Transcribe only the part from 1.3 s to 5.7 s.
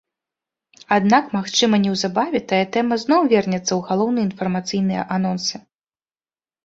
магчыма неўзабаве тая тэма зноў вернецца ў галоўныя інфармацыйныя анонсы.